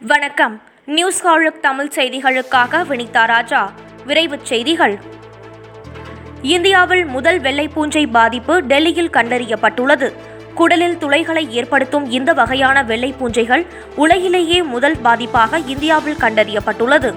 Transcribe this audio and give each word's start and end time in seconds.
வணக்கம். 0.00 0.62
நியூஸ் 0.86 1.26
ஹாலுக் 1.26 1.60
தமிழ் 1.60 1.90
செய்திகளுக்காக 1.94 2.82
வினிதா 2.88 3.26
ராஜா. 3.26 3.70
விரைவுச் 4.06 4.42
செய்திகள். 4.42 4.98
இந்தியாவில் 6.42 7.04
முதல் 7.04 7.40
வெள்ளை 7.40 7.68
பூஞ்சை 7.68 8.06
பாதிப்பு 8.06 8.62
டெல்லியில் 8.62 9.10
கண்டறியப்பட்டுள்ளது. 9.10 10.12
குடலில் 10.54 10.98
துளைகளை 10.98 11.50
ஏற்படுத்தும் 11.50 12.10
இந்த 12.10 12.32
வகையான 12.32 12.82
வெள்ளை 12.82 13.14
பூஞ்சைகள் 13.18 13.66
உலகிலேயே 13.96 14.62
முதல் 14.62 14.96
பாதிப்பாக 15.04 15.68
இந்தியாவில் 15.68 16.20
கண்டறியப்பட்டுள்ளது. 16.20 17.14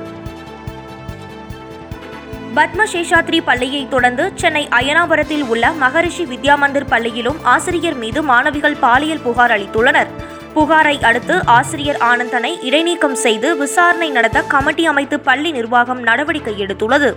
பத்ம 2.56 2.86
சேஷாத்ரி 2.94 3.42
பள்ளியை 3.46 3.88
தொடர்ந்து 3.88 4.32
சென்னை 4.36 4.68
அயனாவரத்தில் 4.72 5.48
உள்ள 5.48 5.72
மகரிஷி 5.72 6.26
வித்யாமந்திர் 6.26 6.88
பள்ளியிலும் 6.90 7.44
ஆசிரியர் 7.44 7.96
மீது 7.96 8.24
மாணவிகள் 8.24 8.76
பாலியல் 8.76 9.22
புகார் 9.22 9.52
அளித்துள்ளனர். 9.52 10.08
புகாரை 10.56 11.04
அடுத்து 11.04 11.46
ஆசிரியர் 11.46 11.98
ஆனந்தனை 11.98 12.52
இடைநீக்கம் 12.62 13.16
செய்து 13.16 13.58
விசாரணை 13.58 14.10
நடத்த 14.10 14.42
கமிட்டி 14.42 14.86
அமைத்து 14.86 15.20
பள்ளி 15.20 15.52
நிர்வாகம் 15.52 16.02
நடவடிக்கை 16.02 16.54
எடுத்துள்ளது. 16.64 17.16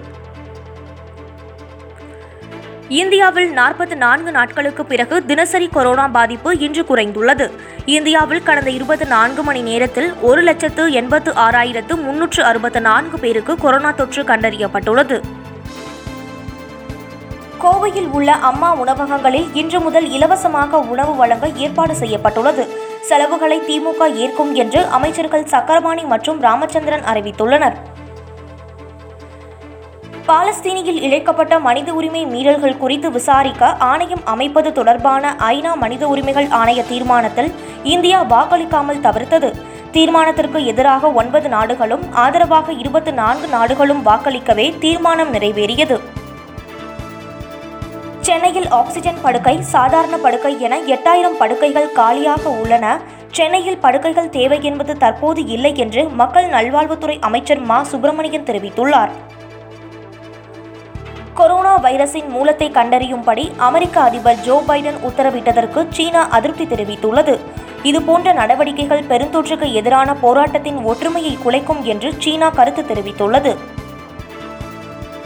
இந்தியாவில் 2.89 3.51
நாற்பத்தி 3.51 3.95
நான்கு 3.95 4.31
நாட்களுக்கு 4.31 4.85
பிறகு 4.85 5.27
தினசரி 5.27 5.69
கொரோனா 5.69 6.09
பாதிப்பு 6.09 6.59
இன்று 6.59 6.83
குறைந்துள்ளது. 6.83 7.51
இந்தியாவில் 7.85 8.43
கடந்த 8.43 8.71
இருபத்தி 8.71 9.05
நான்கு 9.05 9.43
மணி 9.43 9.63
நேரத்தில் 9.63 10.15
ஒரு 10.21 10.43
லட்சத்து 10.43 10.93
எண்பத்து 10.93 11.33
ஆறாயிரத்து 11.33 12.03
முன்னூற்று 12.03 12.45
அறுபத்து 12.45 12.81
நான்கு 12.81 13.19
பேருக்கு 13.19 13.57
கொரோனா 13.57 13.91
தொற்று 13.91 14.23
கண்டறியப்பட்டுள்ளது. 14.23 15.21
கோவையில் 17.63 18.11
உள்ள 18.11 18.33
அம்மா 18.33 18.75
உணவகங்களில் 18.75 19.55
இன்று 19.55 19.81
முதல் 19.81 20.11
இலவசமாக 20.11 20.79
உணவு 20.79 21.17
வழங்க 21.17 21.49
ஏற்பாடு 21.49 21.95
செய்யப்பட்டுள்ளது. 21.95 22.82
செலவுகளை 23.09 23.61
திமுக 23.61 24.15
ஏற்கும் 24.15 24.55
என்று 24.55 24.87
அமைச்சர்கள் 24.87 25.45
சக்கரபாணி 25.45 26.05
மற்றும் 26.05 26.41
ராமச்சந்திரன் 26.41 27.05
அறிவித்துள்ளனர். 27.13 27.77
பாலஸ்தீனியில் 30.27 31.01
இழைக்கப்பட்ட 31.07 31.61
மனித 31.61 31.93
உரிமை 31.93 32.27
மீறல்கள் 32.27 32.77
குறித்து 32.77 33.11
விசாரிக்க 33.11 33.77
ஆணையம் 33.77 34.23
அமைப்பது 34.25 34.73
தொடர்பான 34.73 35.37
ஐநா 35.39 35.75
மனித 35.75 36.07
உரிமைகள் 36.07 36.47
ஆணைய 36.47 36.87
தீர்மானத்தில் 36.89 37.53
இந்தியா 37.83 38.25
வாக்களிக்காமல் 38.25 39.05
தவிர்த்தது. 39.09 39.51
தீர்மானத்திற்கு 39.93 40.65
எதிராக 40.65 41.13
ஒன்பது 41.13 41.49
நாடுகளும் 41.49 42.05
ஆதரவாக 42.13 42.73
இருபத்தி 42.73 43.11
நான்கு 43.11 43.49
நாடுகளும் 43.49 44.07
வாக்களிக்கவே 44.07 44.79
தீர்மானம் 44.79 45.33
நிறைவேறியது. 45.33 45.99
சென்னையில் 48.33 48.69
ஆக்சிஜன் 48.69 49.19
படுக்கை 49.23 49.63
சாதாரண 49.63 50.17
படுக்கை 50.17 50.61
என 50.61 50.79
எட்டாயிரம் 50.79 51.37
படுக்கைகள் 51.39 51.93
காலியாக 51.93 52.51
உள்ளன. 52.51 53.01
சென்னையில் 53.31 53.79
படுக்கைகள் 53.79 54.31
தேவை 54.31 54.59
என்பது 54.63 54.97
தற்போது 54.97 55.47
இல்லை 55.47 55.77
என்று 55.77 56.09
மக்கள் 56.09 56.49
நல்வாழ்வுத்துறை 56.49 57.17
அமைச்சர் 57.21 57.61
மா. 57.61 57.83
சுப்பிரமணியன் 57.83 58.45
தெரிவித்துள்ளார். 58.45 59.11
கொரோனா 61.35 61.81
வைரஸின் 61.81 62.29
மூலத்தை 62.29 62.71
கண்டறியும்படி 62.71 63.53
அமெரிக்க 63.57 64.01
அதிபர் 64.01 64.41
ஜோ 64.41 64.63
பைடன் 64.69 64.99
உத்தரவிட்டதற்கு 65.11 65.87
சீனா 65.91 66.29
அதிருப்தி 66.31 66.65
தெரிவித்துள்ளது. 66.65 67.39
இதுபோன்ற 67.83 68.33
நடவடிக்கைகள் 68.33 69.09
பெருந்தொற்றுக்கு 69.09 69.73
எதிரான 69.73 70.15
போராட்டத்தின் 70.15 70.83
ஒற்றுமையை 70.83 71.39
குலைக்கும் 71.45 71.83
என்று 71.83 72.15
சீனா 72.19 72.49
கருத்து 72.49 72.83
தெரிவித்துள்ளது. 72.83 73.55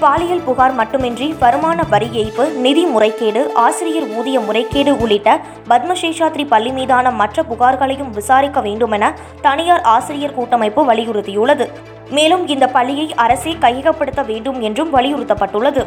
பாலியல் 0.01 0.43
புகார் 0.47 0.75
மட்டுமின்றி 0.79 1.27
வருமான 1.43 1.79
வரி 1.93 2.09
ஏய்ப்பு 2.23 2.45
நிதி 2.65 2.83
முறைகேடு 2.85 3.43
ஆசிரியர் 3.67 4.09
ஊதிய 4.19 4.39
முறைகேடு 4.41 4.93
உள்ளிட்ட 5.03 5.31
பத்மசேஷாத்ரி 5.71 6.45
பள்ளி 6.53 6.71
மீதான 6.79 7.11
மற்ற 7.21 7.45
புகார்களையும் 7.51 8.11
விசாரிக்க 8.19 8.61
வேண்டுமென 8.67 9.05
தனியார் 9.47 9.85
ஆசிரியர் 9.95 10.35
கூட்டமைப்பு 10.35 10.83
வலியுறுத்தியுள்ளது. 10.91 11.67
மேலும் 12.11 12.45
இந்த 12.55 12.67
பள்ளியை 12.77 13.07
அரசே 13.25 13.55
கையகப்படுத்த 13.65 14.25
வேண்டும் 14.27 14.61
என்றும் 14.61 14.93
வலியுறுத்தப்பட்டுள்ளது. 14.97 15.85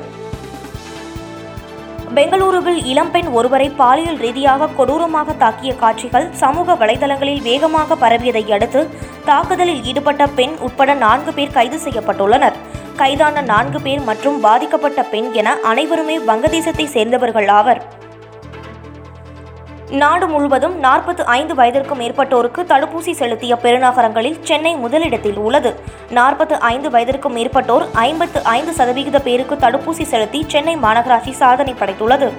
பெங்களூருவில் 2.18 2.80
இளம்பெண் 2.92 3.30
ஒருவரை 3.40 3.70
பாலியல் 3.82 4.20
ரீதியாக 4.26 4.70
கொடூரமாக 4.78 5.36
தாக்கிய 5.44 5.72
காட்சிகள் 5.84 6.28
சமூக 6.42 6.76
வலைதளங்களில் 6.82 7.46
வேகமாக 7.50 7.96
பரவியதை 7.96 8.44
அடுத்து 8.56 8.82
தாக்குதலில் 9.26 9.84
ஈடுபட்ட 9.84 10.24
பெண் 10.40 10.56
உட்பட 10.68 10.94
நான்கு 11.06 11.34
பேர் 11.34 11.56
கைது 11.58 11.80
செய்யப்பட்டுள்ளனர். 11.86 12.58
கைதான 13.02 13.42
நான்கு 13.52 13.80
பேர் 13.86 14.04
மற்றும் 14.10 14.38
பாதிக்கப்பட்ட 14.46 15.02
பெண் 15.14 15.30
என 15.40 15.56
அனைவருமே 15.72 16.18
வங்கதேசத்தை 16.30 16.86
சேர்ந்தவர்கள் 16.96 17.50
ஆவர். 17.60 17.82
நாடு 20.02 20.26
முழுவதும் 20.32 20.76
நாற்பத்து 20.86 21.24
ஐந்து 21.36 21.54
வயதிற்கும் 21.60 22.02
மேற்பட்டோருக்கு 22.02 22.62
தடுப்பூசி 22.72 23.14
செலுத்திய 23.22 23.54
பெருநகரங்களில் 23.64 24.38
சென்னை 24.50 24.74
முதலிடத்தில் 24.84 25.40
உள்ளது. 25.46 25.72
நாற்பத்து 26.18 26.56
ஐந்து 26.74 26.90
வயதிற்கும் 26.90 27.36
மேற்பட்டோர் 27.38 27.86
ஐம்பத்து 28.08 28.42
ஐந்து 28.58 28.74
சதவிகித 28.80 29.20
பேருக்கு 29.28 29.58
தடுப்பூசி 29.66 30.06
செலுத்தி 30.14 30.42
சென்னை 30.48 30.76
மாநகராட்சி 30.86 31.34
சாதனை 31.42 31.76
படைத்துள்ளது. 31.82 32.30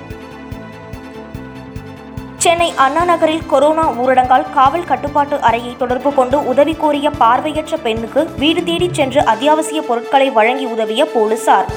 சென்னை 2.43 2.73
அண்ணா 2.77 3.05
நகரில் 3.05 3.47
கொரோனா 3.47 3.91
ஊரடங்கால் 3.93 4.53
காவல் 4.53 4.85
கட்டுப்பாட்டு 4.85 5.41
அறையை 5.41 5.77
தொடர்பு 5.77 6.15
கொண்டு 6.15 6.47
உதவி 6.47 6.75
கோரிய 6.75 7.11
பார்வையற்ற 7.11 7.77
பெண்ணுக்கு 7.77 8.31
வீடு 8.39 8.65
தேடி 8.65 8.89
சென்று 8.93 9.25
அத்தியாவசிய 9.25 9.83
பொருட்களை 9.83 10.31
வழங்கி 10.31 10.65
உதவிய 10.65 11.05
போலீசார். 11.05 11.69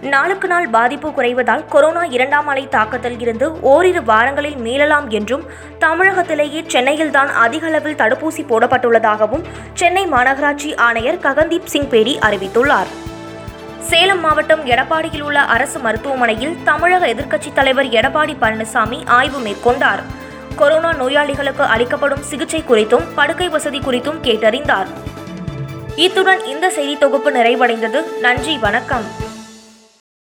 நாளுக்கு 0.00 0.48
நாள் 0.48 0.68
பாதிப்பு 0.68 1.08
குறைவதால் 1.08 1.64
கொரோனா 1.68 2.04
இரண்டாம் 2.04 2.46
அலை 2.46 2.68
தாக்கத்தில் 2.70 3.20
இருந்து 3.20 3.60
ஓரிரு 3.60 4.04
வாரங்களில் 4.04 4.56
மீளலாம் 4.56 5.08
என்றும் 5.08 5.44
தமிழகத்திலேயே 5.80 6.62
சென்னையில்தான் 6.66 7.32
அதிக 7.44 7.66
அளவில் 7.66 7.96
தடுப்பூசி 7.96 8.44
போடப்பட்டுள்ளதாகவும் 8.48 9.46
சென்னை 9.74 10.06
மாநகராட்சி 10.06 10.76
ஆணையர் 10.76 11.18
ககன்தீப் 11.18 11.70
சிங் 11.74 11.88
பேடி 11.88 12.18
அறிவித்துள்ளார். 12.22 12.92
சேலம் 13.80 14.20
மாவட்டம் 14.20 14.66
எடப்பாடியில் 14.66 15.20
உள்ள 15.20 15.40
அரசு 15.40 15.78
மருத்துவமனையில் 15.78 16.62
தமிழக 16.64 17.06
எதிர்க்கட்சித் 17.06 17.52
தலைவர் 17.52 17.86
எடப்பாடி 17.86 18.36
பழனிசாமி 18.40 19.06
ஆய்வு 19.06 19.38
மேற்கொண்டார். 19.38 20.02
கொரோனா 20.56 20.92
நோயாளிகளுக்கு 20.92 21.62
அளிக்கப்படும் 21.62 22.22
சிகிச்சை 22.22 22.64
குறித்தும் 22.68 23.02
படுக்கை 23.14 23.48
வசதி 23.48 23.78
குறித்தும் 23.78 24.20
கேட்டறிந்தார். 24.22 24.86
இத்துடன் 25.96 26.44
இந்த 26.44 26.70
செய்தி 26.70 26.98
தொகுப்பு 26.98 27.30
நிறைவடைந்தது. 27.30 28.18
நன்றி 28.18 28.58
வணக்கம். 28.58 29.28